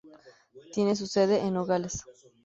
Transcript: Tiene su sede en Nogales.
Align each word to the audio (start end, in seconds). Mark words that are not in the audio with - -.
Tiene 0.73 0.95
su 0.95 1.05
sede 1.05 1.41
en 1.41 1.53
Nogales. 1.53 2.03